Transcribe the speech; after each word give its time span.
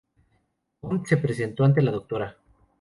Bond 0.81 1.05
se 1.05 1.17
presentó 1.17 1.63
ante 1.63 1.83
la 1.83 1.91
Dra. 1.91 2.35